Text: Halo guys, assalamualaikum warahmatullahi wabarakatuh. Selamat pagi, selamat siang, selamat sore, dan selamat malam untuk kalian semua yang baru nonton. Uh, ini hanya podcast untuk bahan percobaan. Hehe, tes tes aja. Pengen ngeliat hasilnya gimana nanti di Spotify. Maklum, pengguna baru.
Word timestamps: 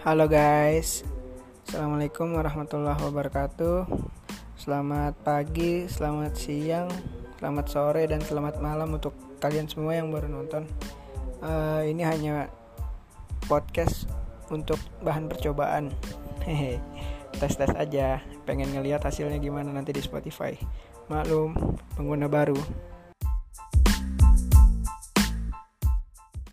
Halo 0.00 0.32
guys, 0.32 1.04
assalamualaikum 1.68 2.32
warahmatullahi 2.32 2.96
wabarakatuh. 3.04 3.84
Selamat 4.56 5.12
pagi, 5.20 5.92
selamat 5.92 6.32
siang, 6.40 6.88
selamat 7.36 7.66
sore, 7.68 8.08
dan 8.08 8.24
selamat 8.24 8.64
malam 8.64 8.96
untuk 8.96 9.12
kalian 9.44 9.68
semua 9.68 10.00
yang 10.00 10.08
baru 10.08 10.32
nonton. 10.32 10.64
Uh, 11.44 11.84
ini 11.84 12.00
hanya 12.00 12.48
podcast 13.44 14.08
untuk 14.48 14.80
bahan 15.04 15.28
percobaan. 15.28 15.92
Hehe, 16.48 16.80
tes 17.36 17.52
tes 17.60 17.68
aja. 17.76 18.24
Pengen 18.48 18.72
ngeliat 18.72 19.04
hasilnya 19.04 19.36
gimana 19.36 19.68
nanti 19.68 19.92
di 19.92 20.00
Spotify. 20.00 20.56
Maklum, 21.12 21.52
pengguna 21.92 22.24
baru. 22.24 22.56